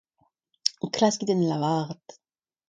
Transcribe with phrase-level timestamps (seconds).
[0.95, 2.05] Klaskit en lavaret.